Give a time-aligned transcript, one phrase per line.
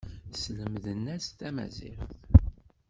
[0.41, 2.17] Slemden-as tamaziɣt.